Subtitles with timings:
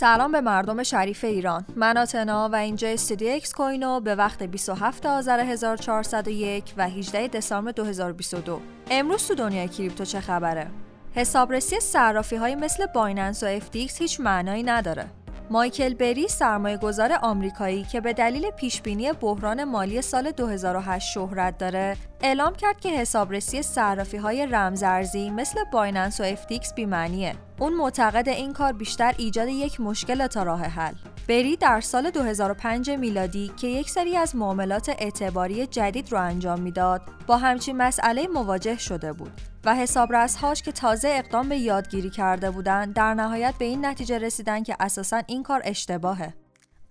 [0.00, 1.64] سلام به مردم شریف ایران.
[1.76, 7.70] من آتنا و اینجا استودیو اکس کوینو به وقت 27 آذر 1401 و 18 دسامبر
[7.72, 10.66] 2022 امروز تو دنیای کریپتو چه خبره؟
[11.14, 15.06] حسابرسی صرافی های مثل بایننس و FTX هیچ معنایی نداره.
[15.50, 21.96] مایکل بری سرمایه گذار آمریکایی که به دلیل پیشبینی بحران مالی سال 2008 شهرت داره
[22.22, 27.34] اعلام کرد که حسابرسی صرافی های رمزارزی مثل بایننس و FTX بیمعنیه.
[27.60, 30.94] اون معتقد این کار بیشتر ایجاد یک مشکل تا راه حل.
[31.28, 37.02] بری در سال 2005 میلادی که یک سری از معاملات اعتباری جدید رو انجام می‌داد
[37.26, 39.47] با همچین مسئله مواجه شده بود.
[39.64, 44.62] و حسابرسهاش که تازه اقدام به یادگیری کرده بودند در نهایت به این نتیجه رسیدن
[44.62, 46.34] که اساسا این کار اشتباهه.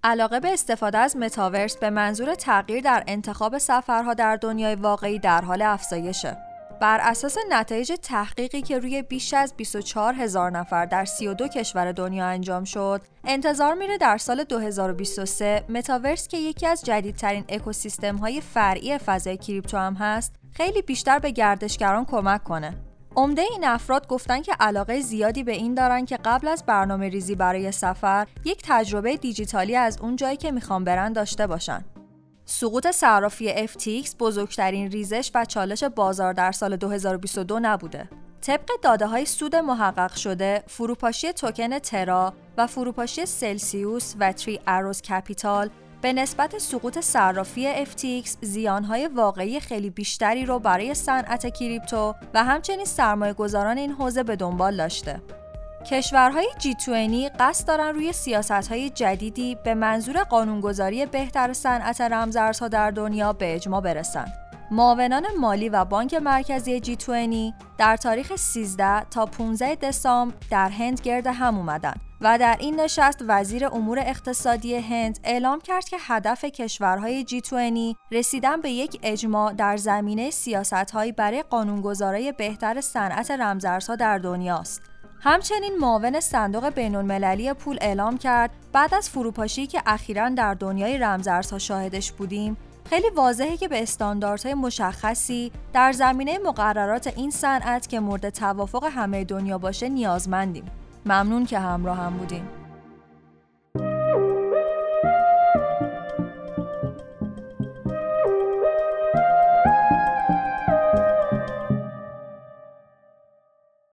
[0.04, 5.42] علاقه به استفاده از متاورس به منظور تغییر در انتخاب سفرها در دنیای واقعی در
[5.42, 6.47] حال افزایشه.
[6.81, 12.25] بر اساس نتایج تحقیقی که روی بیش از 24 هزار نفر در 32 کشور دنیا
[12.25, 18.97] انجام شد، انتظار میره در سال 2023 متاورس که یکی از جدیدترین اکوسیستم های فرعی
[18.97, 22.73] فضای کریپتو هم هست، خیلی بیشتر به گردشگران کمک کنه.
[23.16, 27.36] عمده این افراد گفتن که علاقه زیادی به این دارن که قبل از برنامه ریزی
[27.36, 31.86] برای سفر یک تجربه دیجیتالی از اون جایی که می‌خوان برن داشته باشن.
[32.50, 38.09] سقوط صرافی FTX بزرگترین ریزش و چالش بازار در سال 2022 نبوده.
[38.42, 45.02] طبق داده های سود محقق شده، فروپاشی توکن ترا و فروپاشی سلسیوس و تری اروز
[45.02, 45.70] کپیتال
[46.02, 52.86] به نسبت سقوط صرافی FTX زیانهای واقعی خیلی بیشتری رو برای صنعت کریپتو و همچنین
[52.86, 55.22] سرمایه گذاران این حوزه به دنبال داشته.
[55.92, 63.34] کشورهای G20 قصد دارن روی سیاستهای جدیدی به منظور قانونگذاری بهتر صنعت رمزارزها در دنیا
[63.34, 64.26] به اجماع برسن.
[64.72, 71.28] معاونان مالی و بانک مرکزی G20 در تاریخ 13 تا 15 دسامبر در هند گرد
[71.28, 77.26] هم اومدن و در این نشست وزیر امور اقتصادی هند اعلام کرد که هدف کشورهای
[77.26, 84.81] G20 رسیدن به یک اجماع در زمینه سیاستهایی برای قانونگذاری بهتر صنعت رمزارزها در دنیاست.
[85.19, 90.97] همچنین معاون صندوق بین المللی پول اعلام کرد بعد از فروپاشی که اخیرا در دنیای
[90.97, 92.57] رمزارزها شاهدش بودیم
[92.89, 99.23] خیلی واضحه که به استانداردهای مشخصی در زمینه مقررات این صنعت که مورد توافق همه
[99.23, 100.66] دنیا باشه نیازمندیم.
[101.05, 102.56] ممنون که همراه هم بودیم